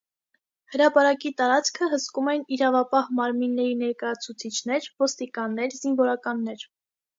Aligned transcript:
Հրապարակի 0.75 1.31
տարածքը 1.41 1.89
հսկում 1.91 2.31
էին 2.33 2.47
իրավապահ 2.57 3.13
մարմինների 3.21 3.77
ներկայացուցիչներ, 3.83 4.91
ոստիկաններ, 5.05 5.81
զինվորականներ։ 5.85 6.69